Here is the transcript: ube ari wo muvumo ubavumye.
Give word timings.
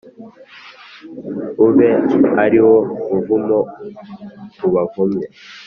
ube 1.65 1.89
ari 2.43 2.59
wo 2.65 2.77
muvumo 3.07 3.57
ubavumye. 4.67 5.25